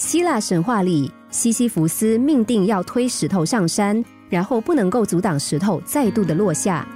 [0.00, 6.88] 希腊神话里，西西弗斯命定要推石头上山，然后不能够阻挡石头再度的落下。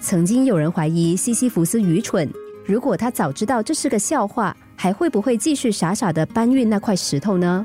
[0.00, 2.28] 曾经有人怀疑西西弗斯愚蠢，
[2.66, 7.64] 如果他早知道这是个笑话，还会不会继续傻傻的搬运那块石头呢？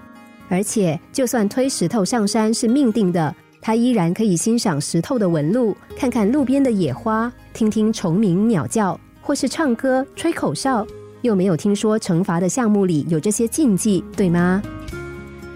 [0.50, 10.86] 而且，就算推石头上山是命定的，他依然可以欣赏石头的纹路，看看路边的野花，听听虫鸣鸟叫，或是唱歌、吹口哨。
[11.22, 14.62] 又没有听说惩罚的项目里有这些禁忌，对吗？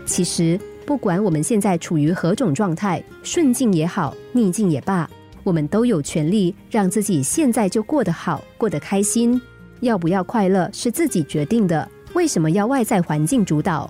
[0.09, 5.07] 其实，不管我们现在处于何种状态，顺境也好，逆境也罢，
[5.43, 9.39] 我们都有权利让自己现在就过得好，过得开心。
[9.81, 13.87] 要不要快乐是自己决定的，为什么要外在环境主导？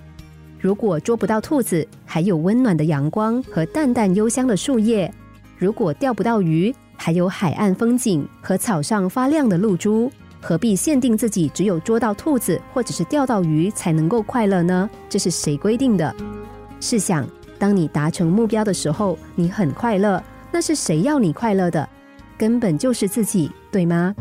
[0.58, 5.10] 如果捉不到兔子，还有温暖的阳光和淡淡幽香的树叶；
[5.56, 10.12] 如果钓不到鱼，还有海岸风景和草上发亮的露珠。
[10.40, 14.88] 何必限定自己只有捉到兔子或者是钓到鱼才能够快乐呢？
[15.08, 16.14] 这是谁规定的？
[16.80, 17.26] 试想，
[17.58, 21.86] 当你达成目标的时候，你很快乐，那是谁要你快乐的？
[22.38, 24.14] 根本就是自己，对吗？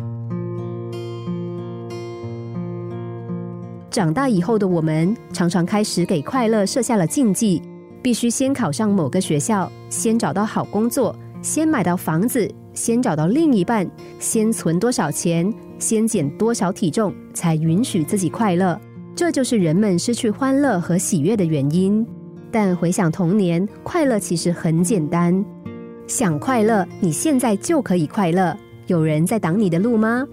[3.90, 7.62] 长大以后的我们，常常开始给快乐设下了禁忌：
[8.04, 15.52] 必须先考上某个学校，先找到好工作，先买到房子，先找到另一半，先存多少钱。
[15.80, 18.80] 先减多少体重才允许自己快乐？
[19.16, 22.06] 这就是人们失去欢乐和喜悦的原因。
[22.52, 25.44] 但回想童年，快乐其实很简单。
[26.08, 28.56] 想快乐，你现在就可以快乐。
[28.88, 30.28] 有人在挡你的路吗？